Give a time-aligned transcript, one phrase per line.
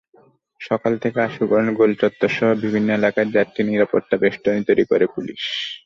[0.61, 5.41] সকাল থেকে আশুগঞ্জ গোলচত্বরসহ বিভিন্ন এলাকায় চারটি নিরাপত্তাবেষ্টনী তৈরি করে পুলিশ।